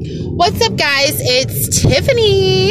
What's 0.00 0.62
up, 0.62 0.76
guys? 0.76 1.20
It's 1.20 1.82
Tiffany. 1.82 2.70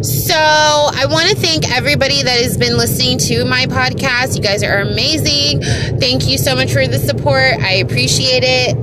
So, 0.00 0.36
I 0.36 1.06
want 1.10 1.28
to 1.30 1.34
thank 1.34 1.68
everybody 1.68 2.22
that 2.22 2.40
has 2.40 2.56
been 2.56 2.76
listening 2.76 3.18
to 3.18 3.44
my 3.44 3.66
podcast. 3.66 4.36
You 4.36 4.42
guys 4.42 4.62
are 4.62 4.78
amazing. 4.78 5.60
Thank 5.98 6.28
you 6.28 6.38
so 6.38 6.54
much 6.54 6.72
for 6.72 6.86
the 6.86 7.00
support. 7.00 7.54
I 7.58 7.82
appreciate 7.82 8.44
it. 8.44 8.76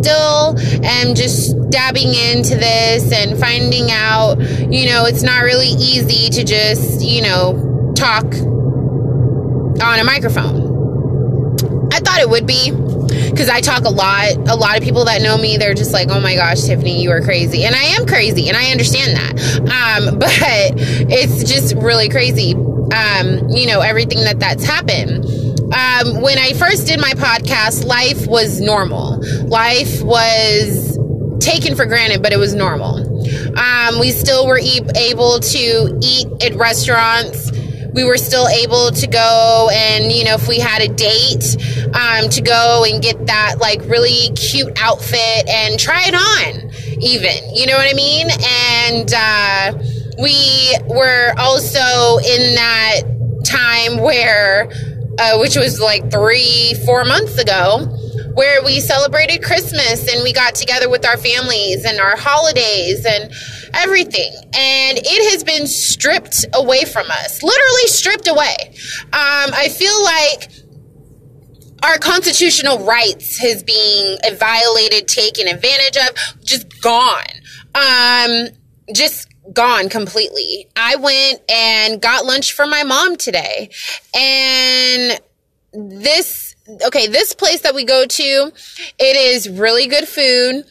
Still 0.00 0.56
am 0.82 1.14
just 1.14 1.54
dabbing 1.68 2.14
into 2.14 2.54
this 2.54 3.12
and 3.12 3.38
finding 3.38 3.90
out, 3.90 4.40
you 4.72 4.86
know, 4.86 5.04
it's 5.04 5.22
not 5.22 5.42
really 5.42 5.68
easy 5.68 6.30
to 6.30 6.42
just, 6.42 7.02
you 7.02 7.20
know, 7.20 7.92
talk 7.94 8.24
on 9.84 9.98
a 9.98 10.04
microphone. 10.04 10.64
I 11.92 12.00
thought 12.00 12.20
it 12.20 12.30
would 12.30 12.46
be 12.46 12.72
because 13.08 13.48
I 13.48 13.60
talk 13.60 13.84
a 13.84 13.90
lot. 13.90 14.36
A 14.48 14.56
lot 14.56 14.76
of 14.76 14.82
people 14.82 15.04
that 15.06 15.22
know 15.22 15.36
me, 15.36 15.56
they're 15.56 15.74
just 15.74 15.92
like, 15.92 16.08
"Oh 16.10 16.20
my 16.20 16.34
gosh, 16.34 16.62
Tiffany, 16.62 17.02
you 17.02 17.10
are 17.10 17.20
crazy," 17.20 17.64
and 17.64 17.74
I 17.74 17.82
am 17.82 18.06
crazy, 18.06 18.48
and 18.48 18.56
I 18.56 18.70
understand 18.70 19.16
that. 19.16 19.60
Um, 19.60 20.18
but 20.18 20.30
it's 21.10 21.44
just 21.44 21.74
really 21.76 22.08
crazy. 22.08 22.54
Um, 22.54 23.48
you 23.50 23.66
know, 23.66 23.80
everything 23.80 24.20
that 24.20 24.38
that's 24.38 24.64
happened. 24.64 25.24
Um, 25.66 26.22
when 26.22 26.38
I 26.38 26.52
first 26.52 26.86
did 26.86 27.00
my 27.00 27.12
podcast, 27.12 27.84
life 27.84 28.26
was 28.26 28.60
normal. 28.60 29.20
Life 29.48 30.02
was 30.02 30.96
taken 31.40 31.74
for 31.74 31.86
granted, 31.86 32.22
but 32.22 32.32
it 32.32 32.38
was 32.38 32.54
normal. 32.54 32.98
Um, 33.58 33.98
we 33.98 34.12
still 34.12 34.46
were 34.46 34.58
e- 34.58 34.80
able 34.94 35.40
to 35.40 35.98
eat 36.00 36.26
at 36.42 36.54
restaurants 36.54 37.50
we 37.96 38.04
were 38.04 38.18
still 38.18 38.46
able 38.46 38.90
to 38.90 39.06
go 39.06 39.70
and 39.72 40.12
you 40.12 40.22
know 40.22 40.34
if 40.34 40.46
we 40.46 40.60
had 40.60 40.82
a 40.82 40.88
date 40.88 41.56
um, 41.94 42.28
to 42.28 42.42
go 42.42 42.84
and 42.86 43.02
get 43.02 43.26
that 43.26 43.56
like 43.58 43.80
really 43.86 44.30
cute 44.36 44.70
outfit 44.82 45.48
and 45.48 45.80
try 45.80 46.02
it 46.04 46.14
on 46.14 46.70
even 47.02 47.32
you 47.54 47.66
know 47.66 47.76
what 47.76 47.90
i 47.90 47.94
mean? 47.94 48.28
And 48.30 49.12
uh, 49.14 49.72
we 50.18 50.76
were 50.86 51.32
also 51.38 52.18
in 52.18 52.54
that 52.54 53.00
time 53.44 54.02
where 54.02 54.70
uh, 55.18 55.38
which 55.38 55.56
was 55.56 55.80
like 55.80 56.10
three 56.10 56.74
four 56.84 57.04
months 57.04 57.38
ago 57.38 57.86
where 58.34 58.62
we 58.62 58.80
celebrated 58.80 59.42
christmas 59.42 60.12
and 60.12 60.22
we 60.22 60.32
got 60.34 60.54
together 60.54 60.90
with 60.90 61.06
our 61.06 61.16
families 61.16 61.86
and 61.86 61.98
our 61.98 62.16
holidays 62.16 63.06
and 63.06 63.32
everything. 63.74 64.32
And 64.54 64.98
it 64.98 65.30
has 65.32 65.44
been 65.44 65.66
stripped 65.66 66.44
away 66.54 66.84
from 66.84 67.10
us, 67.10 67.42
literally 67.42 67.86
stripped 67.86 68.28
away. 68.28 68.56
Um, 69.04 69.52
I 69.52 69.68
feel 69.68 70.02
like 70.04 70.50
our 71.82 71.98
constitutional 71.98 72.84
rights 72.84 73.38
has 73.38 73.62
being 73.62 74.18
violated, 74.38 75.08
taken 75.08 75.46
advantage 75.46 75.96
of, 75.96 76.44
just 76.44 76.80
gone. 76.82 77.22
Um, 77.74 78.48
just 78.92 79.28
gone 79.52 79.88
completely. 79.88 80.68
I 80.74 80.96
went 80.96 81.40
and 81.50 82.00
got 82.00 82.24
lunch 82.24 82.52
for 82.52 82.66
my 82.66 82.82
mom 82.82 83.16
today. 83.16 83.70
And 84.14 85.20
this, 85.72 86.56
okay, 86.86 87.06
this 87.06 87.34
place 87.34 87.60
that 87.62 87.74
we 87.74 87.84
go 87.84 88.06
to, 88.06 88.52
it 88.98 89.16
is 89.16 89.48
really 89.48 89.86
good 89.86 90.08
food. 90.08 90.64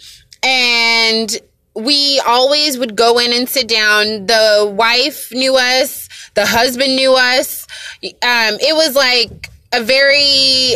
And 0.43 1.37
we 1.75 2.21
always 2.25 2.77
would 2.77 2.95
go 2.95 3.19
in 3.19 3.33
and 3.33 3.49
sit 3.49 3.67
down. 3.67 4.25
The 4.27 4.73
wife 4.75 5.31
knew 5.31 5.55
us, 5.55 6.07
the 6.33 6.45
husband 6.45 6.95
knew 6.95 7.13
us. 7.13 7.67
Um, 8.03 8.57
it 8.61 8.75
was 8.75 8.95
like 8.95 9.49
a 9.73 9.83
very 9.83 10.75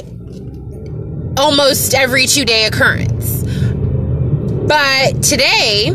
almost 1.38 1.94
every 1.94 2.28
two 2.28 2.44
day 2.44 2.66
occurrence. 2.66 3.44
But 4.68 5.24
today, 5.24 5.92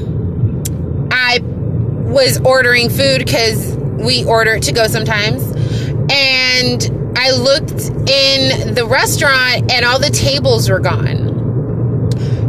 I 1.11 1.39
was 1.43 2.41
ordering 2.41 2.89
food 2.89 3.19
because 3.19 3.77
we 3.77 4.25
order 4.25 4.59
to 4.59 4.73
go 4.73 4.87
sometimes. 4.87 5.43
And 6.11 7.15
I 7.17 7.31
looked 7.33 7.91
in 8.11 8.75
the 8.75 8.87
restaurant 8.89 9.71
and 9.71 9.85
all 9.85 9.99
the 9.99 10.11
tables 10.11 10.69
were 10.69 10.81
gone 10.81 11.24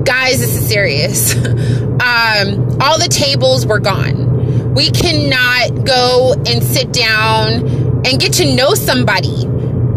guys, 0.05 0.39
this 0.39 0.55
is 0.55 0.67
serious. 0.67 1.35
um, 1.45 2.79
all 2.79 2.97
the 2.99 3.09
tables 3.09 3.65
were 3.65 3.79
gone. 3.79 4.73
We 4.73 4.91
cannot 4.91 5.85
go 5.85 6.33
and 6.33 6.63
sit 6.63 6.93
down 6.93 7.67
and 8.05 8.19
get 8.19 8.33
to 8.33 8.55
know 8.55 8.75
somebody 8.75 9.45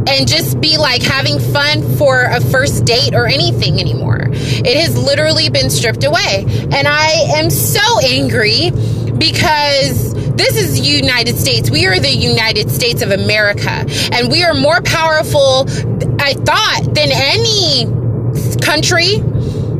and 0.08 0.26
just 0.26 0.60
be 0.60 0.78
like 0.78 1.02
having 1.02 1.38
fun 1.38 1.82
for 1.96 2.22
a 2.22 2.40
first 2.40 2.86
date 2.86 3.14
or 3.14 3.26
anything 3.26 3.78
anymore. 3.78 4.28
It 4.30 4.80
has 4.80 4.96
literally 4.96 5.50
been 5.50 5.68
stripped 5.68 6.04
away. 6.04 6.46
And 6.72 6.88
I 6.88 7.10
am 7.36 7.50
so 7.50 8.00
angry 8.00 8.70
because 9.18 10.14
this 10.34 10.56
is 10.56 10.88
United 10.88 11.36
States. 11.36 11.70
We 11.70 11.86
are 11.86 11.98
the 11.98 12.14
United 12.14 12.70
States 12.70 13.02
of 13.02 13.10
America. 13.10 13.84
And 14.12 14.30
we 14.30 14.44
are 14.44 14.54
more 14.54 14.80
powerful, 14.80 15.66
I 16.18 16.32
thought, 16.34 16.82
than 16.94 17.10
any 17.12 17.84
country 18.62 19.16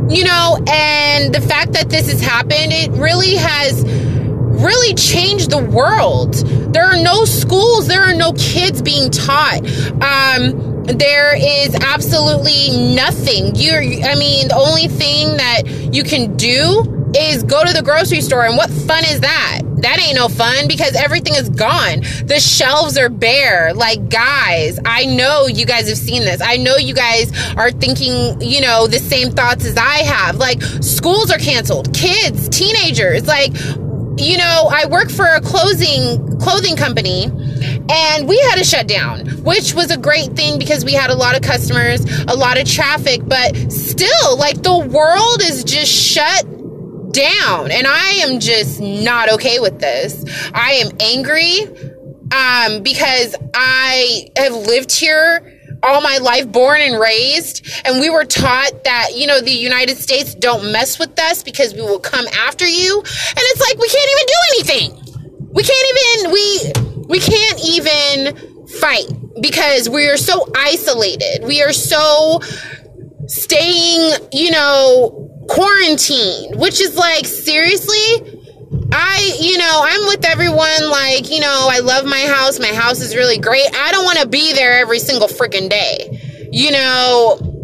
you 0.09 0.25
know, 0.25 0.59
and 0.67 1.35
the 1.35 1.41
fact 1.41 1.73
that 1.73 1.91
this 1.91 2.11
has 2.11 2.21
happened, 2.21 2.73
it 2.73 2.91
really 2.93 3.35
has 3.35 3.85
really 3.85 4.95
changed 4.95 5.51
the 5.51 5.59
world. 5.59 6.35
There 6.73 6.85
are 6.85 6.97
no 6.97 7.25
schools, 7.25 7.87
there 7.87 8.03
are 8.03 8.15
no 8.15 8.33
kids 8.33 8.83
being 8.83 9.11
taught. 9.11 9.61
Um, 10.03 10.85
there 10.85 11.37
is 11.37 11.75
absolutely 11.75 12.95
nothing. 12.95 13.55
You're, 13.55 13.83
I 13.83 14.15
mean, 14.15 14.49
the 14.49 14.57
only 14.57 14.89
thing 14.89 15.37
that 15.37 15.63
you 15.93 16.03
can 16.03 16.37
do 16.37 17.11
is 17.15 17.43
go 17.43 17.65
to 17.65 17.73
the 17.73 17.83
grocery 17.83 18.21
store, 18.21 18.45
and 18.45 18.57
what 18.57 18.71
fun 18.71 19.05
is 19.05 19.21
that? 19.21 19.63
That 19.83 20.01
ain't 20.01 20.17
no 20.17 20.29
fun 20.29 20.69
because 20.69 20.95
everything 20.95 21.35
is 21.35 21.49
gone. 21.49 22.01
The 22.25 22.41
shelves 22.41 22.99
are 22.99 23.09
bare. 23.09 23.75
Like, 23.75 24.09
guys, 24.09 24.79
I 24.85 25.05
know 25.05 25.47
you 25.47 25.67
guys 25.67 25.89
have 25.89 25.99
seen 25.99 26.23
this. 26.23 26.41
I 26.41 26.57
know 26.57 26.77
you 26.77 26.95
guys 26.95 27.33
are 27.57 27.71
thinking, 27.71 28.41
you 28.41 28.61
know, 28.61 28.87
the 28.87 28.99
same 28.99 29.31
thoughts 29.31 29.65
as 29.65 29.77
I 29.77 29.99
have. 29.99 30.37
Like, 30.37 30.63
schools 30.63 31.31
are 31.31 31.39
canceled, 31.39 31.95
kids, 31.95 32.49
teenagers. 32.49 33.27
Like, 33.27 33.53
you 34.19 34.37
know, 34.37 34.69
I 34.71 34.87
work 34.91 35.11
for 35.11 35.27
a 35.27 35.41
closing 35.41 36.39
clothing 36.39 36.77
company 36.77 37.25
and 37.25 38.29
we 38.29 38.39
had 38.41 38.57
to 38.57 38.65
shut 38.65 38.87
down, 38.87 39.27
which 39.43 39.75
was 39.75 39.91
a 39.91 39.97
great 39.97 40.33
thing 40.33 40.59
because 40.59 40.85
we 40.85 40.93
had 40.93 41.11
a 41.11 41.15
lot 41.15 41.37
of 41.37 41.43
customers, 41.43 42.05
a 42.27 42.35
lot 42.35 42.61
of 42.61 42.69
traffic, 42.69 43.21
but 43.25 43.55
still 43.71 44.37
like 44.37 44.63
the 44.63 44.79
world 44.79 45.43
is 45.43 45.65
just 45.65 45.93
shut 45.93 46.47
down. 47.13 47.71
And 47.71 47.87
I 47.87 48.11
am 48.23 48.41
just 48.41 48.81
not 48.81 49.33
okay 49.35 49.59
with 49.59 49.81
this. 49.81 50.25
I 50.55 50.73
am 50.73 50.91
angry 51.01 51.63
um, 52.33 52.83
because 52.83 53.35
I 53.55 54.29
have 54.37 54.53
lived 54.53 54.93
here 54.93 55.55
all 55.83 56.01
my 56.01 56.19
life, 56.19 56.51
born 56.51 56.81
and 56.81 56.99
raised, 57.01 57.67
and 57.85 58.01
we 58.01 58.11
were 58.11 58.25
taught 58.25 58.85
that, 58.85 59.11
you 59.15 59.27
know, 59.27 59.41
the 59.41 59.53
United 59.53 59.97
States 59.97 60.35
don't 60.35 60.73
mess 60.73 60.99
with 60.99 61.19
us 61.21 61.43
because 61.43 61.73
we 61.73 61.83
will 61.83 62.01
come 62.01 62.27
after 62.35 62.67
you. 62.67 62.99
And 62.99 63.39
it's 63.39 63.61
like 63.61 63.79
we 63.79 63.89
can't 63.89 64.11
even 64.11 64.27
do 64.27 64.41
anything. 64.53 65.49
We 65.53 65.63
can't 65.63 65.89
even 65.93 66.33
we 66.33 67.07
we 67.07 67.21
can't 67.21 67.61
even 67.65 68.67
fight 68.81 69.07
because 69.41 69.89
we 69.89 70.09
are 70.09 70.17
so 70.17 70.47
isolated. 70.57 71.45
We 71.45 71.63
are 71.63 71.73
so 71.73 72.41
staying, 73.27 74.29
you 74.33 74.51
know, 74.51 75.28
quarantine, 75.49 76.59
which 76.59 76.81
is 76.81 76.95
like, 76.95 77.27
seriously? 77.27 78.35
I, 78.93 79.37
you 79.41 79.59
know, 79.59 79.81
I'm 79.85 80.07
with 80.07 80.25
everyone. 80.25 80.91
Like, 80.91 81.31
you 81.31 81.41
know, 81.41 81.69
I 81.71 81.81
love 81.81 82.05
my 82.05 82.21
house. 82.21 82.59
My 82.59 82.73
house 82.73 83.01
is 83.01 83.15
really 83.15 83.39
great. 83.39 83.67
I 83.75 83.93
don't 83.93 84.05
want 84.05 84.19
to 84.21 84.29
be 84.29 84.53
there 84.53 84.79
every 84.79 84.99
single 84.99 85.29
freaking 85.29 85.69
day. 85.69 86.49
You 86.51 86.71
know, 86.71 87.58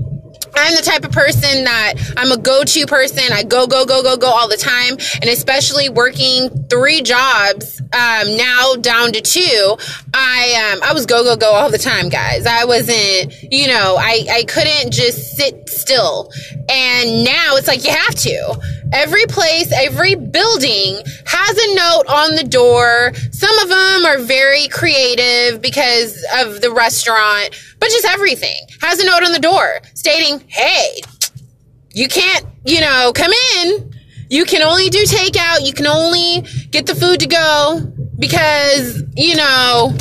I'm 0.57 0.75
the 0.75 0.83
type 0.83 1.05
of 1.05 1.13
person 1.13 1.65
that 1.65 1.95
I'm 2.17 2.33
a 2.33 2.37
go-to 2.37 2.87
person. 2.87 3.33
I 3.33 3.43
go, 3.43 3.67
go, 3.67 3.85
go, 3.85 4.03
go, 4.03 4.17
go 4.17 4.29
all 4.29 4.49
the 4.49 4.57
time. 4.57 4.93
And 5.21 5.31
especially 5.31 5.89
working 5.89 6.49
three 6.69 7.03
jobs, 7.03 7.81
um, 7.81 8.37
now 8.37 8.75
down 8.81 9.13
to 9.13 9.21
two, 9.21 9.77
I, 10.13 10.73
um, 10.73 10.83
I 10.83 10.93
was 10.93 11.07
go, 11.07 11.23
go, 11.25 11.37
go 11.37 11.53
all 11.53 11.71
the 11.71 11.79
time, 11.79 12.09
guys. 12.09 12.47
I 12.47 12.65
wasn't, 12.65 13.35
you 13.51 13.69
know, 13.69 13.97
I, 13.99 14.27
I 14.31 14.45
couldn't 14.45 14.93
just 14.93 15.37
sit 15.37 15.69
still. 15.69 16.31
And 16.69 17.25
now 17.25 17.57
it's 17.57 17.69
like 17.69 17.85
you 17.85 17.91
have 17.91 18.15
to. 18.15 18.61
Every 18.95 19.27
place, 19.27 19.73
every 19.73 20.15
building 20.15 21.03
has 21.27 21.59
a 21.59 21.75
note 21.75 22.05
on 22.09 22.37
the 22.37 22.45
door. 22.45 23.13
Some 23.33 23.59
of 23.59 23.69
them 23.69 24.05
are 24.07 24.19
very 24.19 24.69
creative 24.69 25.61
because 25.61 26.25
of 26.39 26.61
the 26.61 26.71
restaurant, 26.71 27.61
but 27.81 27.89
just 27.89 28.07
everything 28.07 28.65
has 28.81 29.01
a 29.01 29.07
note 29.07 29.25
on 29.25 29.33
the 29.33 29.41
door 29.41 29.81
stating, 29.95 30.45
hey, 30.47 31.01
you 31.93 32.07
can't, 32.07 32.47
you 32.65 32.81
know, 32.81 33.13
come 33.13 33.33
in. 33.57 33.93
You 34.31 34.45
can 34.45 34.63
only 34.63 34.89
do 34.91 35.03
takeout. 35.03 35.67
You 35.67 35.73
can 35.73 35.89
only 35.89 36.43
get 36.71 36.87
the 36.87 36.95
food 36.95 37.19
to 37.19 37.27
go 37.27 37.93
because, 38.17 39.03
you 39.17 39.35
know, 39.35 39.93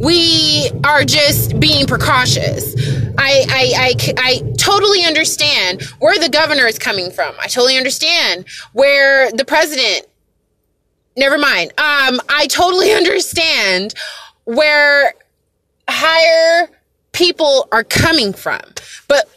we 0.00 0.70
are 0.84 1.04
just 1.04 1.58
being 1.58 1.86
precautious. 1.86 2.74
I, 3.18 3.44
I, 3.48 3.72
I, 3.76 4.14
I 4.18 4.52
totally 4.56 5.04
understand 5.04 5.82
where 5.98 6.18
the 6.18 6.28
governor 6.28 6.66
is 6.66 6.78
coming 6.78 7.10
from. 7.10 7.34
I 7.40 7.48
totally 7.48 7.76
understand 7.76 8.46
where 8.72 9.30
the 9.32 9.44
president, 9.44 10.06
never 11.16 11.36
mind. 11.36 11.72
Um, 11.72 12.20
I 12.28 12.46
totally 12.48 12.92
understand 12.94 13.94
where 14.44 15.14
higher 15.88 16.68
people 17.12 17.68
are 17.72 17.84
coming 17.84 18.32
from. 18.32 18.60
But 19.08 19.28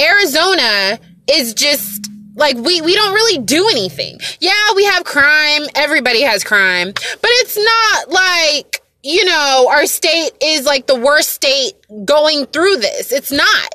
Arizona 0.00 0.98
is 1.30 1.52
just 1.54 2.10
like 2.34 2.56
we 2.56 2.80
we 2.80 2.94
don't 2.94 3.12
really 3.12 3.38
do 3.44 3.68
anything. 3.68 4.18
Yeah, 4.40 4.52
we 4.74 4.84
have 4.86 5.04
crime. 5.04 5.62
Everybody 5.74 6.22
has 6.22 6.44
crime. 6.44 6.92
But 6.92 7.30
it's 7.30 7.58
not 7.58 8.10
like 8.10 8.71
you 9.02 9.24
know, 9.24 9.68
our 9.70 9.86
state 9.86 10.30
is 10.40 10.64
like 10.64 10.86
the 10.86 10.98
worst 10.98 11.30
state 11.30 11.72
going 12.04 12.46
through 12.46 12.76
this. 12.76 13.12
It's 13.12 13.32
not. 13.32 13.74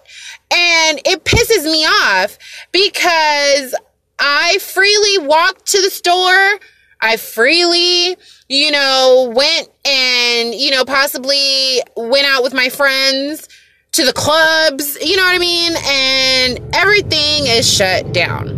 And 0.51 0.99
it 1.05 1.25
pisses 1.25 1.69
me 1.69 1.85
off 1.85 2.37
because 2.71 3.75
I 4.19 4.57
freely 4.59 5.27
walked 5.27 5.65
to 5.71 5.81
the 5.81 5.89
store. 5.89 6.59
I 7.01 7.17
freely, 7.17 8.17
you 8.47 8.71
know, 8.71 9.31
went 9.35 9.69
and, 9.85 10.55
you 10.55 10.71
know, 10.71 10.85
possibly 10.85 11.81
went 11.95 12.25
out 12.25 12.41
with 12.41 12.53
my 12.53 12.69
friends 12.69 13.47
to 13.91 14.05
the 14.05 14.13
clubs, 14.13 14.97
you 15.03 15.17
know 15.17 15.23
what 15.23 15.35
I 15.35 15.39
mean? 15.39 15.73
And 15.75 16.75
everything 16.75 17.47
is 17.47 17.71
shut 17.71 18.13
down. 18.13 18.49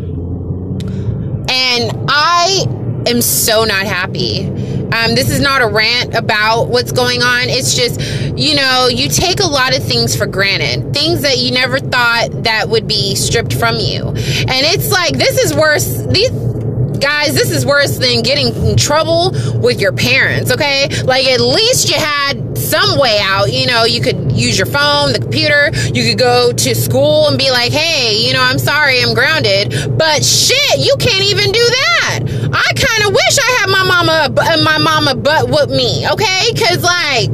And 1.49 2.05
I 2.09 2.65
am 3.07 3.21
so 3.21 3.63
not 3.63 3.85
happy. 3.85 4.45
Um, 4.91 5.15
this 5.15 5.29
is 5.29 5.39
not 5.39 5.61
a 5.61 5.67
rant 5.67 6.15
about 6.15 6.65
what's 6.69 6.91
going 6.91 7.21
on. 7.21 7.49
It's 7.49 7.75
just, 7.75 8.01
you 8.37 8.55
know, 8.55 8.87
you 8.87 9.07
take 9.07 9.39
a 9.39 9.47
lot 9.47 9.77
of 9.77 9.83
things 9.83 10.15
for 10.15 10.25
granted, 10.25 10.93
things 10.93 11.21
that 11.21 11.37
you 11.37 11.51
never 11.51 11.79
thought 11.79 12.43
that 12.43 12.69
would 12.69 12.87
be 12.87 13.15
stripped 13.15 13.53
from 13.53 13.75
you. 13.75 14.07
And 14.07 14.65
it's 14.65 14.91
like, 14.91 15.17
this 15.17 15.37
is 15.37 15.53
worse. 15.53 16.05
These, 16.07 16.31
guys, 16.99 17.33
this 17.33 17.51
is 17.51 17.65
worse 17.65 17.97
than 17.97 18.21
getting 18.23 18.53
in 18.67 18.75
trouble 18.77 19.31
with 19.61 19.79
your 19.79 19.93
parents, 19.93 20.51
okay? 20.51 20.89
Like, 21.03 21.25
at 21.27 21.39
least 21.39 21.89
you 21.89 21.95
had 21.95 22.57
some 22.57 22.99
way 22.99 23.19
out. 23.21 23.51
You 23.51 23.67
know, 23.67 23.85
you 23.85 24.01
could 24.01 24.31
use 24.31 24.57
your 24.57 24.67
phone, 24.67 25.13
the 25.13 25.19
computer, 25.19 25.71
you 25.93 26.09
could 26.09 26.19
go 26.19 26.51
to 26.51 26.75
school 26.75 27.27
and 27.27 27.37
be 27.37 27.51
like, 27.51 27.71
hey, 27.71 28.25
you 28.25 28.33
know, 28.33 28.41
I'm 28.41 28.59
sorry, 28.59 29.01
I'm 29.01 29.13
grounded. 29.13 29.97
But 29.97 30.23
shit, 30.23 30.79
you 30.79 30.95
can't 30.99 31.23
even 31.23 31.51
do 31.51 31.59
that. 31.59 32.19
I 32.53 32.71
kind 32.75 33.07
of 33.07 33.13
wish 33.13 33.39
I 33.39 33.51
had 33.59 33.69
my 33.69 33.83
mama, 33.83 34.41
uh, 34.41 34.63
my 34.63 34.77
mama 34.77 35.15
butt 35.15 35.49
with 35.49 35.69
me, 35.69 36.07
okay? 36.09 36.49
Because, 36.53 36.83
like, 36.83 37.33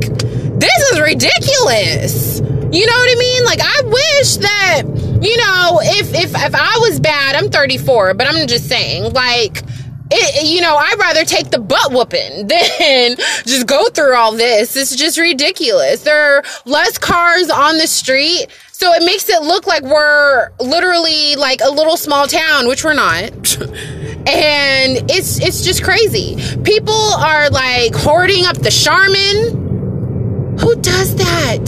this 0.59 0.77
is 0.91 0.99
ridiculous. 0.99 2.39
You 2.39 2.85
know 2.85 2.97
what 2.97 3.09
I 3.09 3.15
mean? 3.17 3.45
Like, 3.45 3.59
I 3.61 3.81
wish 3.85 4.37
that 4.37 4.83
you 5.21 5.37
know, 5.37 5.79
if 5.81 6.13
if 6.13 6.35
if 6.35 6.55
I 6.55 6.77
was 6.81 6.99
bad, 6.99 7.35
I'm 7.35 7.49
34, 7.49 8.13
but 8.13 8.27
I'm 8.27 8.47
just 8.47 8.67
saying, 8.67 9.13
like. 9.13 9.63
It, 10.11 10.45
you 10.45 10.61
know, 10.61 10.75
I'd 10.75 10.99
rather 10.99 11.25
take 11.25 11.49
the 11.49 11.57
butt 11.57 11.91
whooping 11.91 12.45
than 12.47 13.15
just 13.47 13.65
go 13.65 13.89
through 13.89 14.13
all 14.13 14.33
this. 14.33 14.75
It's 14.75 14.95
just 14.95 15.17
ridiculous. 15.17 16.03
There 16.03 16.37
are 16.37 16.43
less 16.65 16.99
cars 16.99 17.49
on 17.49 17.79
the 17.79 17.87
street, 17.87 18.45
so 18.71 18.93
it 18.93 19.03
makes 19.03 19.27
it 19.29 19.41
look 19.41 19.65
like 19.65 19.81
we're 19.81 20.51
literally 20.59 21.35
like 21.37 21.59
a 21.65 21.71
little 21.71 21.97
small 21.97 22.27
town, 22.27 22.67
which 22.67 22.83
we're 22.83 22.93
not. 22.93 23.31
and 24.27 25.09
it's 25.11 25.39
it's 25.39 25.63
just 25.63 25.83
crazy. 25.83 26.37
People 26.63 26.93
are 26.93 27.49
like 27.49 27.93
hoarding 27.95 28.45
up 28.45 28.57
the 28.57 28.71
Charmin. 28.71 30.57
Who 30.59 30.75
does 30.81 31.15
that? 31.15 31.67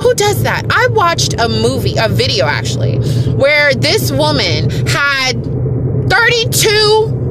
Who 0.00 0.14
does 0.14 0.42
that? 0.44 0.66
I 0.70 0.88
watched 0.92 1.34
a 1.38 1.48
movie, 1.48 1.96
a 1.98 2.08
video 2.08 2.46
actually, 2.46 2.98
where 3.32 3.74
this 3.74 4.10
woman 4.10 4.70
had 4.86 5.32
32 6.08 7.22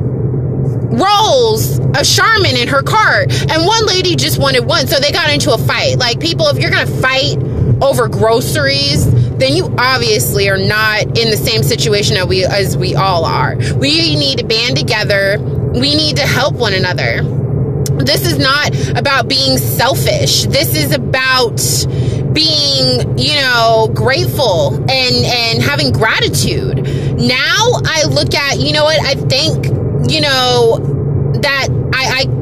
rolls 0.91 1.79
of 1.79 2.03
Charmin 2.03 2.55
in 2.57 2.67
her 2.67 2.83
cart, 2.83 3.31
and 3.49 3.65
one 3.65 3.85
lady 3.85 4.15
just 4.15 4.39
wanted 4.39 4.65
one, 4.65 4.87
so 4.87 4.99
they 4.99 5.11
got 5.11 5.29
into 5.29 5.53
a 5.53 5.57
fight. 5.57 5.97
Like, 5.97 6.19
people, 6.19 6.47
if 6.47 6.59
you're 6.59 6.71
gonna 6.71 6.85
fight 6.85 7.37
over 7.81 8.07
groceries, 8.07 9.05
then 9.41 9.55
you 9.55 9.73
obviously 9.77 10.49
are 10.49 10.57
not 10.57 11.01
in 11.17 11.31
the 11.31 11.37
same 11.37 11.63
situation 11.63 12.17
as 12.17 12.27
we 12.27 12.45
as 12.45 12.77
we 12.77 12.95
all 12.95 13.25
are. 13.25 13.55
We 13.75 14.15
need 14.15 14.39
to 14.39 14.45
band 14.45 14.77
together. 14.77 15.39
We 15.73 15.95
need 15.95 16.17
to 16.17 16.23
help 16.27 16.55
one 16.55 16.73
another. 16.73 17.23
This 18.03 18.25
is 18.25 18.37
not 18.37 18.69
about 18.97 19.27
being 19.27 19.57
selfish. 19.57 20.43
This 20.45 20.75
is 20.75 20.93
about 20.93 21.57
being, 22.33 23.17
you 23.17 23.35
know, 23.35 23.89
grateful 23.93 24.75
and 24.75 25.25
and 25.25 25.61
having 25.61 25.91
gratitude. 25.91 26.77
Now 27.17 27.81
I 27.85 28.05
look 28.09 28.33
at, 28.33 28.59
you 28.59 28.73
know 28.73 28.83
what? 28.83 28.99
I 29.01 29.15
think, 29.15 29.65
you 30.09 30.21
know, 30.21 30.77
that 31.41 31.67
I 31.93 32.21
I 32.21 32.40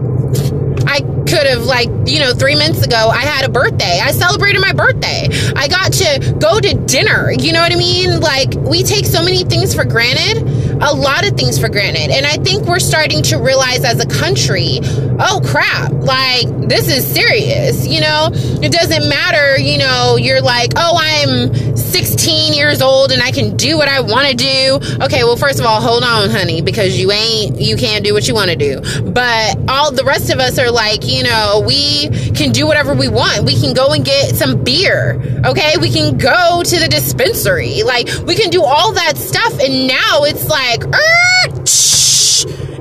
I 0.87 1.01
could 1.01 1.45
have 1.45 1.63
like, 1.63 1.89
you 2.05 2.19
know, 2.19 2.33
3 2.33 2.55
months 2.55 2.85
ago 2.85 3.09
I 3.09 3.21
had 3.21 3.45
a 3.45 3.49
birthday. 3.49 3.99
I 3.99 4.11
celebrated 4.11 4.61
my 4.61 4.73
birthday. 4.73 5.27
I 5.55 5.67
got 5.67 5.93
to 5.93 6.35
go 6.39 6.59
to 6.59 6.73
dinner. 6.85 7.31
You 7.31 7.53
know 7.53 7.61
what 7.61 7.71
I 7.71 7.75
mean? 7.75 8.19
Like 8.19 8.53
we 8.55 8.83
take 8.83 9.05
so 9.05 9.23
many 9.23 9.43
things 9.43 9.73
for 9.75 9.85
granted, 9.85 10.43
a 10.81 10.93
lot 10.93 11.27
of 11.27 11.35
things 11.37 11.59
for 11.59 11.69
granted. 11.69 12.09
And 12.11 12.25
I 12.25 12.37
think 12.37 12.65
we're 12.65 12.79
starting 12.79 13.21
to 13.23 13.37
realize 13.37 13.83
as 13.83 14.03
a 14.03 14.07
country, 14.07 14.79
oh 15.19 15.41
crap, 15.45 15.91
like 15.91 16.47
this 16.67 16.89
is 16.89 17.05
serious, 17.05 17.87
you 17.87 18.01
know? 18.01 18.29
It 18.33 18.71
doesn't 18.71 19.07
matter, 19.07 19.59
you 19.59 19.77
know, 19.77 20.17
you're 20.17 20.41
like, 20.41 20.73
"Oh, 20.75 20.97
I'm 20.99 21.77
16 21.99 22.53
years 22.53 22.81
old 22.81 23.11
and 23.11 23.21
I 23.21 23.31
can 23.31 23.57
do 23.57 23.77
what 23.77 23.89
I 23.89 23.99
want 23.99 24.29
to 24.29 24.35
do." 24.35 24.79
Okay, 25.03 25.23
well, 25.23 25.35
first 25.35 25.59
of 25.59 25.65
all, 25.65 25.81
hold 25.81 26.03
on, 26.03 26.29
honey, 26.29 26.61
because 26.61 26.97
you 26.97 27.11
ain't 27.11 27.59
you 27.59 27.75
can't 27.75 28.05
do 28.05 28.13
what 28.13 28.27
you 28.27 28.33
want 28.33 28.49
to 28.49 28.55
do. 28.55 28.79
But 29.11 29.57
all 29.67 29.91
the 29.91 30.05
rest 30.05 30.29
of 30.29 30.39
us 30.39 30.57
are 30.57 30.71
like, 30.71 31.05
you 31.05 31.23
know, 31.23 31.63
we 31.67 32.07
can 32.33 32.51
do 32.51 32.65
whatever 32.65 32.93
we 32.93 33.09
want. 33.09 33.45
We 33.45 33.59
can 33.59 33.73
go 33.73 33.91
and 33.91 34.05
get 34.05 34.35
some 34.35 34.63
beer. 34.63 35.21
Okay? 35.45 35.73
We 35.81 35.91
can 35.91 36.17
go 36.17 36.63
to 36.63 36.79
the 36.79 36.87
dispensary. 36.87 37.83
Like 37.83 38.07
we 38.25 38.35
can 38.35 38.49
do 38.49 38.63
all 38.63 38.93
that 38.93 39.17
stuff 39.17 39.59
and 39.59 39.87
now 39.87 40.23
it's 40.23 40.47
like, 40.47 40.85
er, 40.85 41.29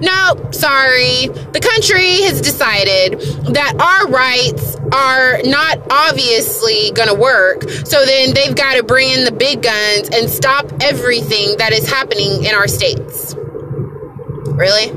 no, 0.00 0.50
sorry. 0.52 1.26
The 1.26 1.60
country 1.60 2.22
has 2.22 2.40
decided 2.40 3.20
that 3.52 3.74
our 3.80 4.08
rights 4.08 4.77
are 4.92 5.40
not 5.44 5.80
obviously 5.90 6.90
going 6.92 7.08
to 7.08 7.14
work. 7.14 7.68
So 7.68 8.04
then 8.04 8.34
they've 8.34 8.54
got 8.54 8.74
to 8.74 8.82
bring 8.82 9.10
in 9.10 9.24
the 9.24 9.32
big 9.32 9.62
guns 9.62 10.08
and 10.12 10.28
stop 10.30 10.72
everything 10.80 11.56
that 11.58 11.72
is 11.72 11.88
happening 11.88 12.44
in 12.44 12.54
our 12.54 12.68
states. 12.68 13.34
Really? 13.36 14.92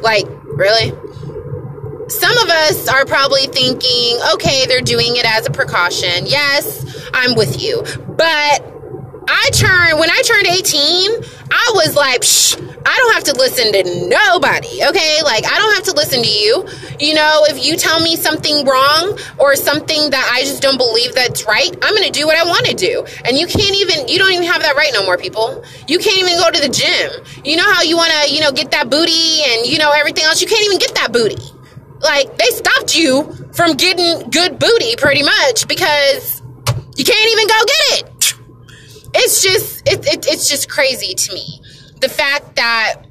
Like, 0.00 0.26
really? 0.44 0.92
Some 2.08 2.36
of 2.38 2.50
us 2.50 2.88
are 2.88 3.06
probably 3.06 3.46
thinking, 3.46 4.18
okay, 4.34 4.66
they're 4.66 4.82
doing 4.82 5.16
it 5.16 5.24
as 5.24 5.46
a 5.46 5.50
precaution. 5.50 6.26
Yes, 6.26 6.84
I'm 7.14 7.34
with 7.34 7.62
you. 7.62 7.82
But 8.06 8.73
I 9.28 9.50
turned, 9.52 9.98
when 9.98 10.10
I 10.10 10.22
turned 10.22 10.46
18, 10.46 11.10
I 11.50 11.72
was 11.74 11.96
like, 11.96 12.22
Psh, 12.22 12.56
I 12.86 12.96
don't 12.96 13.14
have 13.14 13.24
to 13.24 13.34
listen 13.34 13.72
to 13.72 14.08
nobody, 14.08 14.84
okay? 14.84 15.22
Like, 15.22 15.46
I 15.46 15.56
don't 15.56 15.74
have 15.74 15.84
to 15.84 15.92
listen 15.92 16.22
to 16.22 16.28
you. 16.28 16.66
You 17.00 17.14
know, 17.14 17.44
if 17.48 17.64
you 17.64 17.76
tell 17.76 18.00
me 18.00 18.16
something 18.16 18.64
wrong 18.66 19.18
or 19.38 19.56
something 19.56 20.10
that 20.10 20.30
I 20.32 20.42
just 20.42 20.60
don't 20.60 20.76
believe 20.76 21.14
that's 21.14 21.46
right, 21.46 21.70
I'm 21.82 21.94
gonna 21.94 22.10
do 22.10 22.26
what 22.26 22.36
I 22.36 22.44
wanna 22.44 22.74
do. 22.74 23.04
And 23.24 23.36
you 23.36 23.46
can't 23.46 23.74
even, 23.76 24.08
you 24.08 24.18
don't 24.18 24.32
even 24.32 24.44
have 24.44 24.62
that 24.62 24.76
right 24.76 24.90
no 24.92 25.04
more, 25.04 25.16
people. 25.16 25.64
You 25.88 25.98
can't 25.98 26.18
even 26.18 26.38
go 26.38 26.50
to 26.50 26.60
the 26.60 26.68
gym. 26.68 27.24
You 27.44 27.56
know 27.56 27.72
how 27.72 27.82
you 27.82 27.96
wanna, 27.96 28.28
you 28.28 28.40
know, 28.40 28.52
get 28.52 28.70
that 28.72 28.90
booty 28.90 29.42
and, 29.46 29.66
you 29.66 29.78
know, 29.78 29.92
everything 29.92 30.24
else? 30.24 30.42
You 30.42 30.48
can't 30.48 30.64
even 30.64 30.78
get 30.78 30.94
that 30.96 31.12
booty. 31.12 31.42
Like, 32.00 32.36
they 32.36 32.50
stopped 32.50 32.94
you 32.96 33.32
from 33.52 33.76
getting 33.76 34.28
good 34.30 34.58
booty 34.58 34.96
pretty 34.96 35.22
much 35.22 35.66
because 35.66 36.42
you 36.96 37.04
can't 37.04 37.30
even 37.32 37.46
go 37.48 37.64
get 37.64 38.00
it 38.00 38.14
it's 39.14 39.42
just 39.42 39.88
it, 39.88 40.06
it, 40.06 40.26
it's 40.26 40.48
just 40.48 40.68
crazy 40.68 41.14
to 41.14 41.34
me. 41.34 41.60
The 42.00 42.08
fact 42.08 42.56
that 42.56 43.02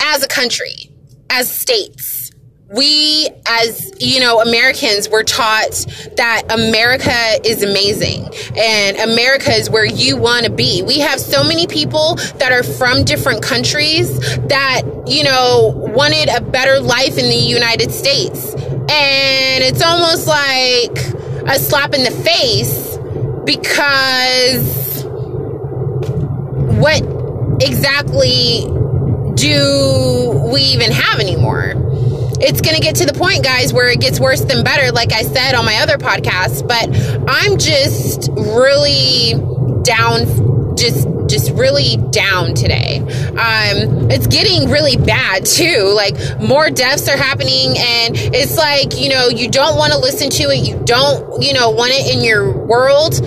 as 0.00 0.24
a 0.24 0.28
country 0.28 0.90
as 1.28 1.50
states 1.50 2.30
we 2.72 3.28
as 3.46 3.90
you 3.98 4.20
know 4.20 4.40
americans 4.40 5.08
were 5.08 5.24
taught 5.24 5.84
that 6.16 6.42
america 6.50 7.12
is 7.44 7.64
amazing 7.64 8.28
and 8.56 8.96
america 8.98 9.50
is 9.50 9.68
where 9.68 9.84
you 9.84 10.16
want 10.16 10.44
to 10.44 10.52
be. 10.52 10.82
We 10.82 11.00
have 11.00 11.20
so 11.20 11.42
many 11.42 11.66
people 11.66 12.14
that 12.38 12.52
are 12.52 12.62
from 12.62 13.04
different 13.04 13.42
countries 13.42 14.18
that 14.48 14.82
you 15.06 15.24
know 15.24 15.72
wanted 15.74 16.28
a 16.28 16.40
better 16.40 16.80
life 16.80 17.18
in 17.18 17.28
the 17.28 17.36
united 17.36 17.90
states. 17.90 18.54
And 18.54 19.62
it's 19.62 19.82
almost 19.82 20.26
like 20.26 20.96
a 21.48 21.58
slap 21.58 21.94
in 21.94 22.04
the 22.04 22.10
face 22.10 22.89
because 23.44 25.04
what 26.78 27.02
exactly 27.62 28.64
do 29.34 30.50
we 30.52 30.60
even 30.62 30.92
have 30.92 31.20
anymore? 31.20 31.74
it's 32.40 32.62
going 32.62 32.74
to 32.74 32.80
get 32.80 32.96
to 32.96 33.04
the 33.04 33.12
point, 33.12 33.44
guys, 33.44 33.72
where 33.72 33.88
it 33.90 34.00
gets 34.00 34.18
worse 34.18 34.40
than 34.40 34.64
better, 34.64 34.92
like 34.92 35.12
I 35.12 35.22
said 35.22 35.54
on 35.54 35.64
my 35.66 35.76
other 35.76 35.98
podcast. 35.98 36.66
But 36.66 36.88
I'm 37.28 37.58
just 37.58 38.30
really 38.32 39.34
down, 39.82 40.76
just 40.76 41.06
just 41.30 41.50
really 41.52 41.96
down 42.10 42.54
today. 42.54 42.98
Um, 42.98 44.10
it's 44.10 44.26
getting 44.26 44.68
really 44.68 44.96
bad 44.96 45.46
too. 45.46 45.92
Like 45.94 46.16
more 46.40 46.70
deaths 46.70 47.08
are 47.08 47.16
happening, 47.16 47.76
and 47.78 48.16
it's 48.34 48.56
like 48.56 48.98
you 48.98 49.08
know 49.08 49.28
you 49.28 49.50
don't 49.50 49.76
want 49.76 49.92
to 49.92 49.98
listen 49.98 50.30
to 50.30 50.42
it. 50.50 50.66
You 50.66 50.82
don't 50.84 51.42
you 51.42 51.54
know 51.54 51.70
want 51.70 51.92
it 51.94 52.14
in 52.14 52.22
your 52.22 52.66
world 52.66 53.20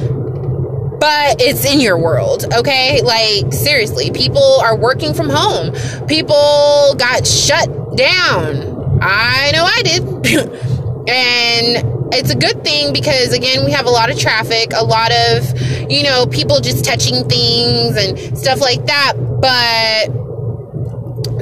but 1.03 1.41
it's 1.41 1.65
in 1.65 1.81
your 1.81 1.97
world, 1.97 2.45
okay? 2.53 3.01
Like, 3.01 3.51
seriously, 3.51 4.09
people 4.11 4.61
are 4.61 4.77
working 4.77 5.13
from 5.13 5.29
home. 5.29 5.73
People 6.07 6.95
got 6.97 7.27
shut 7.27 7.67
down. 7.97 8.99
I 9.01 9.51
know 9.51 9.65
I 9.65 9.81
did. 9.83 10.03
and 11.09 12.02
it's 12.13 12.31
a 12.31 12.35
good 12.35 12.63
thing 12.63 12.93
because, 12.93 13.33
again, 13.33 13.65
we 13.65 13.71
have 13.71 13.85
a 13.85 13.89
lot 13.89 14.09
of 14.09 14.17
traffic, 14.17 14.71
a 14.75 14.83
lot 14.83 15.11
of, 15.11 15.59
you 15.89 16.03
know, 16.03 16.25
people 16.27 16.59
just 16.59 16.85
touching 16.85 17.27
things 17.27 17.97
and 17.97 18.37
stuff 18.37 18.61
like 18.61 18.85
that. 18.85 19.13
But 19.17 20.09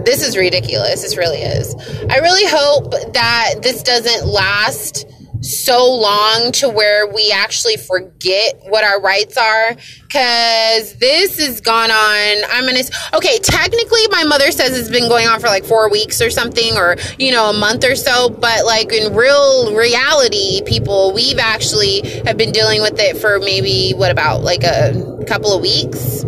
this 0.06 0.26
is 0.26 0.36
ridiculous. 0.38 1.02
This 1.02 1.18
really 1.18 1.40
is. 1.42 1.76
I 2.10 2.18
really 2.18 2.46
hope 2.48 2.92
that 3.14 3.56
this 3.62 3.84
doesn't 3.84 4.28
last 4.28 5.06
so 5.42 5.92
long 5.94 6.52
to 6.54 6.70
where 6.70 7.08
we 7.08 7.32
actually 7.32 7.78
forget 7.78 8.60
what 8.64 8.84
our 8.84 9.02
rights 9.02 9.38
are 9.38 9.76
because 10.02 10.96
this 10.96 11.40
has 11.40 11.62
gone 11.62 11.90
on. 11.92 12.44
I'm 12.52 12.66
gonna 12.66 12.84
okay 13.14 13.40
technically 13.40 14.08
my 14.10 14.24
mother 14.24 14.52
says 14.52 14.78
it's 14.78 14.90
been 14.90 15.10
going 15.10 15.28
on 15.28 15.40
for 15.40 15.48
like 15.48 15.66
four 15.66 15.90
weeks 15.90 16.22
or 16.22 16.30
something 16.30 16.78
or 16.78 16.96
you 17.18 17.32
know 17.32 17.50
a 17.50 17.54
month 17.54 17.84
or 17.84 17.96
so 17.96 18.30
but 18.30 18.66
like 18.66 18.92
in 18.92 19.16
real 19.16 19.76
reality 19.76 20.62
people 20.66 21.14
we've 21.14 21.40
actually 21.40 22.02
have 22.26 22.38
been 22.38 22.52
dealing 22.52 22.82
with 22.82 23.00
it 23.00 23.18
for 23.18 23.40
maybe 23.40 23.94
what 23.96 24.12
about 24.12 24.42
like 24.42 24.64
a 24.64 25.24
couple 25.28 25.54
of 25.54 25.62
weeks 25.62 26.24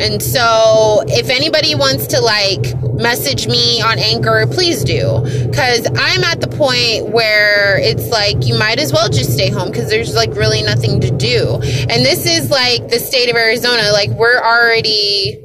and 0.00 0.22
so 0.22 1.02
if 1.08 1.28
anybody 1.30 1.74
wants 1.74 2.06
to 2.08 2.20
like 2.20 2.74
message 2.94 3.46
me 3.46 3.80
on 3.82 3.98
Anchor, 3.98 4.46
please 4.46 4.84
do. 4.84 5.20
Because 5.48 5.86
I'm 5.96 6.24
at 6.24 6.40
the 6.40 6.48
point 6.48 7.12
where 7.12 7.78
it's 7.78 8.08
like 8.08 8.46
you 8.46 8.58
might 8.58 8.78
as 8.78 8.92
well 8.92 9.08
just 9.08 9.32
stay 9.32 9.50
home 9.50 9.68
because 9.68 9.88
there's 9.90 10.14
like 10.14 10.34
really 10.34 10.62
nothing 10.62 11.00
to 11.00 11.10
do. 11.10 11.54
And 11.90 12.04
this 12.04 12.26
is 12.26 12.50
like 12.50 12.88
the 12.88 12.98
state 12.98 13.30
of 13.30 13.36
Arizona. 13.36 13.90
Like 13.92 14.10
we're 14.10 14.38
already. 14.38 15.40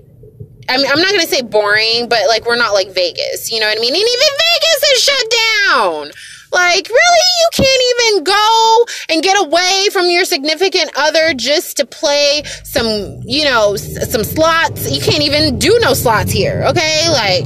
I 0.67 0.77
mean, 0.77 0.85
I'm 0.85 0.99
not 0.99 1.09
going 1.09 1.21
to 1.21 1.27
say 1.27 1.41
boring, 1.41 2.09
but 2.09 2.27
like 2.27 2.45
we're 2.45 2.55
not 2.55 2.73
like 2.73 2.93
Vegas. 2.93 3.51
You 3.51 3.59
know 3.59 3.67
what 3.67 3.77
I 3.77 3.81
mean? 3.81 3.95
And 3.95 4.03
even 4.03 4.29
Vegas 4.51 4.91
is 4.91 5.03
shut 5.03 5.33
down. 5.65 6.11
Like, 6.51 6.89
really? 6.89 7.29
You 7.41 7.49
can't 7.53 7.83
even 7.91 8.23
go 8.23 8.85
and 9.09 9.23
get 9.23 9.45
away 9.45 9.89
from 9.91 10.09
your 10.09 10.25
significant 10.25 10.91
other 10.95 11.33
just 11.33 11.77
to 11.77 11.85
play 11.85 12.43
some, 12.63 13.21
you 13.25 13.45
know, 13.45 13.75
some 13.75 14.23
slots. 14.23 14.91
You 14.91 15.01
can't 15.01 15.23
even 15.23 15.59
do 15.59 15.77
no 15.81 15.93
slots 15.93 16.31
here, 16.31 16.63
okay? 16.69 17.09
Like, 17.09 17.45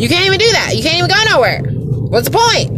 you 0.00 0.08
can't 0.08 0.26
even 0.26 0.38
do 0.38 0.50
that. 0.52 0.72
You 0.74 0.82
can't 0.82 0.98
even 0.98 1.10
go 1.10 1.22
nowhere. 1.30 1.62
What's 1.62 2.28
the 2.28 2.36
point? 2.36 2.70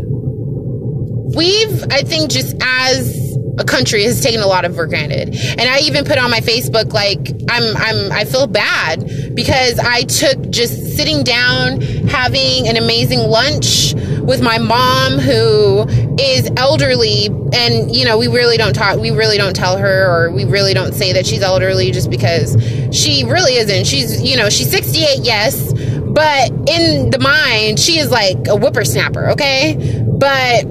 We've, 1.37 1.85
I 1.91 2.03
think, 2.03 2.31
just 2.31 2.57
as 2.61 3.29
a 3.59 3.65
country 3.65 4.05
has 4.05 4.21
taken 4.21 4.41
a 4.41 4.47
lot 4.47 4.65
of 4.65 4.75
for 4.75 4.87
granted. 4.87 5.35
And 5.35 5.63
I 5.63 5.81
even 5.81 6.05
put 6.05 6.19
on 6.19 6.31
my 6.31 6.41
Facebook 6.41 6.93
like 6.93 7.19
I'm 7.51 7.77
I'm 7.77 8.13
I 8.13 8.25
feel 8.25 8.47
bad 8.47 9.35
because 9.35 9.79
I 9.79 10.03
took 10.03 10.51
just 10.51 10.97
sitting 10.97 11.25
down 11.25 11.81
having 12.09 12.69
an 12.69 12.77
amazing 12.77 13.21
lunch 13.21 13.95
with 14.29 14.43
my 14.43 14.59
mom 14.59 15.15
who 15.15 15.87
is 16.21 16.51
elderly 16.57 17.27
and 17.53 17.97
you 17.97 18.05
know 18.05 18.19
we 18.19 18.29
really 18.29 18.59
don't 18.59 18.75
talk 18.75 18.99
we 18.99 19.11
really 19.11 19.39
don't 19.39 19.57
tell 19.57 19.79
her 19.79 20.07
or 20.07 20.31
we 20.31 20.45
really 20.45 20.75
don't 20.75 20.93
say 20.93 21.15
that 21.15 21.27
she's 21.27 21.41
elderly 21.41 21.91
just 21.91 22.11
because 22.11 22.57
she 22.93 23.25
really 23.25 23.55
isn't. 23.55 23.87
She's 23.87 24.23
you 24.23 24.37
know 24.37 24.51
she's 24.51 24.71
68 24.71 25.21
yes, 25.23 25.73
but 25.73 26.51
in 26.69 27.11
the 27.11 27.19
mind 27.19 27.81
she 27.81 27.99
is 27.99 28.11
like 28.11 28.37
a 28.49 28.57
whippersnapper, 28.57 29.31
okay? 29.31 30.05
But 30.07 30.67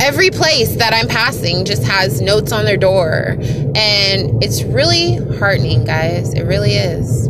every 0.00 0.30
place 0.30 0.76
that 0.76 0.92
I'm 0.92 1.08
passing 1.08 1.64
just 1.64 1.84
has 1.84 2.20
notes 2.20 2.52
on 2.52 2.64
their 2.64 2.76
door. 2.76 3.36
And 3.76 4.42
it's 4.42 4.62
really 4.62 5.16
heartening, 5.38 5.84
guys. 5.84 6.34
It 6.34 6.44
really 6.44 6.72
is. 6.72 7.28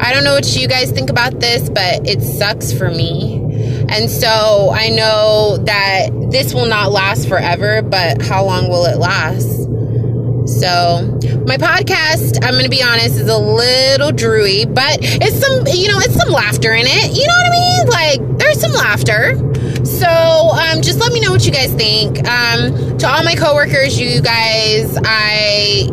I 0.00 0.12
don't 0.12 0.24
know 0.24 0.34
what 0.34 0.56
you 0.56 0.66
guys 0.66 0.90
think 0.90 1.10
about 1.10 1.40
this, 1.40 1.68
but 1.68 2.08
it 2.08 2.22
sucks 2.22 2.72
for 2.72 2.90
me. 2.90 3.39
And 3.90 4.08
so 4.10 4.70
I 4.72 4.88
know 4.90 5.58
that 5.64 6.10
this 6.30 6.54
will 6.54 6.66
not 6.66 6.92
last 6.92 7.28
forever, 7.28 7.82
but 7.82 8.22
how 8.22 8.44
long 8.44 8.68
will 8.68 8.86
it 8.86 8.98
last? 8.98 9.60
So, 10.58 11.18
my 11.46 11.56
podcast, 11.56 12.38
I'm 12.42 12.54
going 12.54 12.64
to 12.64 12.70
be 12.70 12.82
honest, 12.82 13.16
is 13.16 13.28
a 13.28 13.38
little 13.38 14.10
drewy, 14.10 14.72
but 14.72 14.98
it's 15.00 15.38
some, 15.38 15.66
you 15.68 15.88
know, 15.88 15.98
it's 15.98 16.14
some 16.14 16.32
laughter 16.32 16.72
in 16.72 16.86
it. 16.86 17.16
You 17.16 17.26
know 17.26 17.34
what 17.34 17.46
I 17.46 17.50
mean? 17.50 17.86
Like, 17.88 18.38
there's 18.38 18.60
some 18.60 18.72
laughter. 18.72 19.36
So, 19.84 20.08
um, 20.08 20.82
just 20.82 20.98
let 20.98 21.12
me 21.12 21.20
know 21.20 21.30
what 21.30 21.44
you 21.46 21.52
guys 21.52 21.72
think. 21.74 22.26
Um, 22.26 22.98
to 22.98 23.08
all 23.08 23.22
my 23.22 23.34
coworkers, 23.34 24.00
you 24.00 24.20
guys, 24.22 24.98
I 25.04 25.88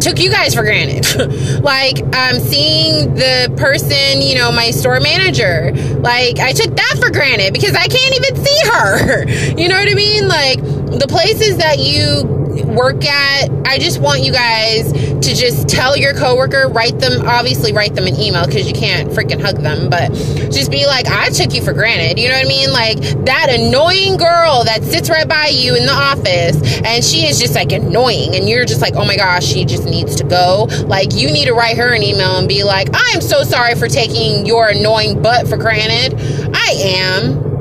took 0.00 0.18
you 0.18 0.30
guys 0.30 0.54
for 0.54 0.62
granted. 0.62 1.62
like, 1.62 2.00
um, 2.14 2.38
seeing 2.40 3.14
the 3.14 3.52
person, 3.56 4.22
you 4.22 4.34
know, 4.34 4.52
my 4.52 4.70
store 4.70 5.00
manager, 5.00 5.72
like, 6.00 6.38
I 6.38 6.52
took 6.52 6.74
that 6.76 6.96
for 7.00 7.10
granted 7.10 7.52
because 7.52 7.74
I 7.74 7.86
can't 7.86 8.14
even 8.14 8.44
see 8.44 8.60
her. 8.72 9.28
you 9.60 9.68
know 9.68 9.76
what 9.76 9.88
I 9.88 9.94
mean? 9.94 10.28
Like, 10.28 10.62
the 10.62 11.06
places 11.08 11.58
that 11.58 11.78
you 11.78 12.47
work 12.64 13.04
at, 13.04 13.50
I 13.66 13.78
just 13.78 14.00
want 14.00 14.22
you 14.22 14.32
guys 14.32 14.92
to 14.92 15.34
just 15.34 15.68
tell 15.68 15.96
your 15.96 16.14
coworker, 16.14 16.68
write 16.68 16.98
them, 16.98 17.26
obviously 17.26 17.72
write 17.72 17.94
them 17.94 18.06
an 18.06 18.18
email 18.18 18.46
because 18.46 18.68
you 18.68 18.74
can't 18.74 19.10
freaking 19.10 19.40
hug 19.40 19.56
them, 19.56 19.90
but 19.90 20.12
just 20.52 20.70
be 20.70 20.86
like, 20.86 21.06
I 21.06 21.30
took 21.30 21.54
you 21.54 21.62
for 21.62 21.72
granted. 21.72 22.18
You 22.18 22.28
know 22.28 22.34
what 22.34 22.46
I 22.46 22.48
mean? 22.48 22.72
Like 22.72 22.98
that 23.24 23.48
annoying 23.50 24.16
girl 24.16 24.64
that 24.64 24.82
sits 24.84 25.10
right 25.10 25.28
by 25.28 25.48
you 25.48 25.76
in 25.76 25.86
the 25.86 25.92
office 25.92 26.56
and 26.82 27.04
she 27.04 27.26
is 27.26 27.38
just 27.38 27.54
like 27.54 27.72
annoying 27.72 28.34
and 28.34 28.48
you're 28.48 28.64
just 28.64 28.80
like, 28.80 28.94
oh 28.96 29.04
my 29.04 29.16
gosh, 29.16 29.44
she 29.44 29.64
just 29.64 29.84
needs 29.84 30.16
to 30.16 30.24
go. 30.24 30.68
Like 30.86 31.14
you 31.14 31.30
need 31.30 31.46
to 31.46 31.54
write 31.54 31.76
her 31.76 31.94
an 31.94 32.02
email 32.02 32.38
and 32.38 32.48
be 32.48 32.64
like, 32.64 32.94
I 32.94 33.12
am 33.14 33.20
so 33.20 33.42
sorry 33.42 33.74
for 33.74 33.88
taking 33.88 34.46
your 34.46 34.68
annoying 34.68 35.20
butt 35.22 35.48
for 35.48 35.56
granted. 35.56 36.14
I 36.54 36.72
am. 36.76 37.57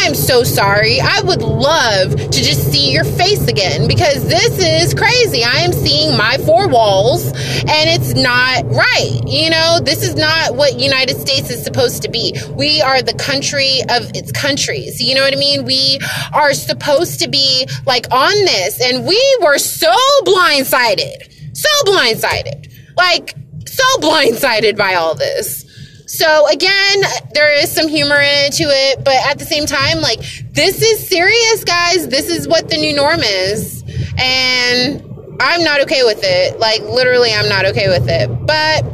I'm 0.00 0.14
so 0.14 0.42
sorry. 0.42 1.00
I 1.00 1.20
would 1.22 1.42
love 1.42 2.12
to 2.12 2.42
just 2.42 2.70
see 2.72 2.92
your 2.92 3.04
face 3.04 3.46
again 3.46 3.88
because 3.88 4.26
this 4.26 4.58
is 4.58 4.94
crazy. 4.94 5.44
I 5.44 5.58
am 5.58 5.72
seeing 5.72 6.16
my 6.16 6.38
four 6.38 6.68
walls 6.68 7.26
and 7.26 7.90
it's 7.90 8.14
not 8.14 8.64
right. 8.74 9.20
You 9.26 9.50
know, 9.50 9.80
this 9.82 10.02
is 10.02 10.14
not 10.14 10.54
what 10.54 10.78
United 10.78 11.16
States 11.16 11.50
is 11.50 11.62
supposed 11.62 12.02
to 12.02 12.08
be. 12.08 12.34
We 12.50 12.80
are 12.80 13.02
the 13.02 13.14
country 13.14 13.80
of 13.90 14.10
its 14.14 14.32
countries. 14.32 15.00
You 15.00 15.14
know 15.14 15.22
what 15.22 15.34
I 15.34 15.38
mean? 15.38 15.64
We 15.64 15.98
are 16.32 16.54
supposed 16.54 17.20
to 17.20 17.28
be 17.28 17.68
like 17.84 18.06
on 18.10 18.32
this 18.44 18.80
and 18.80 19.06
we 19.06 19.38
were 19.42 19.58
so 19.58 19.94
blindsided. 20.24 21.56
So 21.56 21.68
blindsided. 21.84 22.72
Like, 22.96 23.34
so 23.66 23.84
blindsided 23.98 24.76
by 24.76 24.94
all 24.94 25.14
this. 25.14 25.67
So 26.08 26.48
again, 26.48 27.02
there 27.34 27.54
is 27.54 27.70
some 27.70 27.86
humor 27.86 28.16
into 28.16 28.64
it, 28.64 29.04
but 29.04 29.14
at 29.26 29.38
the 29.38 29.44
same 29.44 29.66
time, 29.66 30.00
like 30.00 30.20
this 30.52 30.80
is 30.80 31.06
serious, 31.06 31.64
guys. 31.64 32.08
This 32.08 32.30
is 32.30 32.48
what 32.48 32.70
the 32.70 32.78
new 32.78 32.96
norm 32.96 33.20
is. 33.20 33.84
And 34.16 35.02
I'm 35.38 35.62
not 35.62 35.82
okay 35.82 36.04
with 36.04 36.20
it. 36.22 36.58
Like 36.58 36.80
literally 36.80 37.34
I'm 37.34 37.50
not 37.50 37.66
okay 37.66 37.88
with 37.88 38.08
it. 38.08 38.26
But 38.46 38.84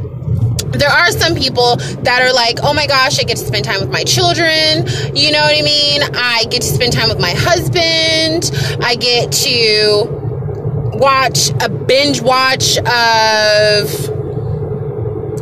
there 0.77 0.89
are 0.89 1.09
some 1.11 1.35
people 1.35 1.77
that 2.03 2.21
are 2.21 2.33
like, 2.33 2.59
oh 2.63 2.73
my 2.73 2.85
gosh, 2.85 3.17
I 3.17 3.23
get 3.23 3.37
to 3.37 3.45
spend 3.45 3.63
time 3.63 3.79
with 3.79 3.91
my 3.91 4.03
children. 4.03 4.85
You 5.15 5.31
know 5.31 5.39
what 5.39 5.57
I 5.57 5.61
mean? 5.63 6.01
I 6.15 6.43
get 6.49 6.63
to 6.63 6.67
spend 6.67 6.91
time 6.91 7.07
with 7.07 7.21
my 7.21 7.33
husband. 7.33 8.51
I 8.83 8.95
get 8.95 9.31
to 9.31 10.03
watch 10.99 11.51
a 11.61 11.69
binge 11.69 12.19
watch 12.19 12.77
of 12.79 14.14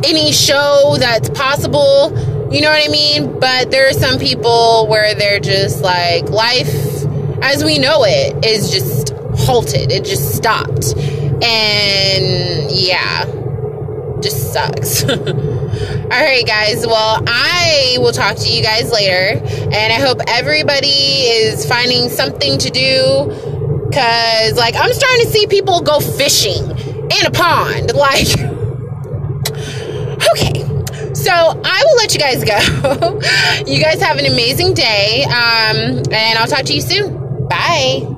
any 0.04 0.32
show 0.32 0.96
that's 0.98 1.30
possible. 1.30 2.12
You 2.52 2.60
know 2.60 2.70
what 2.70 2.84
I 2.84 2.88
mean? 2.88 3.38
But 3.40 3.70
there 3.70 3.88
are 3.88 3.92
some 3.92 4.18
people 4.18 4.86
where 4.88 5.14
they're 5.14 5.40
just 5.40 5.82
like, 5.82 6.28
life 6.30 7.04
as 7.42 7.62
we 7.64 7.78
know 7.78 8.04
it 8.04 8.44
is 8.44 8.70
just 8.70 9.10
halted. 9.36 9.92
It 9.92 10.04
just 10.04 10.34
stopped. 10.34 10.94
And 11.42 12.70
yeah, 12.70 13.24
just 14.20 14.52
sucks. 14.52 15.04
All 15.08 16.20
right, 16.20 16.46
guys. 16.46 16.86
Well, 16.86 17.22
I 17.26 17.98
will 17.98 18.12
talk 18.12 18.36
to 18.36 18.48
you 18.48 18.62
guys 18.62 18.90
later. 18.90 19.42
And 19.44 19.92
I 19.92 20.00
hope 20.00 20.20
everybody 20.28 20.86
is 20.86 21.66
finding 21.66 22.08
something 22.08 22.58
to 22.58 22.70
do. 22.70 23.84
Because, 23.88 24.56
like, 24.56 24.74
I'm 24.76 24.92
starting 24.92 25.26
to 25.26 25.30
see 25.30 25.46
people 25.46 25.80
go 25.80 26.00
fishing 26.00 26.62
in 26.64 27.26
a 27.26 27.30
pond. 27.30 27.92
Like, 28.04 28.53
Okay, 30.32 30.62
So 31.14 31.30
I 31.32 31.84
will 31.86 31.96
let 31.96 32.12
you 32.14 32.20
guys 32.20 32.44
go. 32.44 33.20
you 33.66 33.80
guys 33.80 34.00
have 34.00 34.16
an 34.18 34.26
amazing 34.26 34.74
day. 34.74 35.24
Um, 35.24 36.02
and 36.12 36.38
I'll 36.38 36.46
talk 36.46 36.64
to 36.66 36.74
you 36.74 36.80
soon. 36.80 37.46
Bye. 37.48 38.13